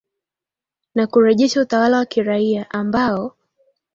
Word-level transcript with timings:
na 0.95 1.07
kurejesha 1.07 1.61
utawala 1.61 1.97
wa 1.97 2.05
kiraia 2.05 2.69
ambao 2.71 3.35